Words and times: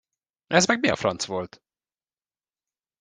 Ez 0.57 0.65
meg 0.69 0.79
mi 0.79 0.87
a 0.89 0.95
franc 0.95 1.25
volt? 1.25 1.63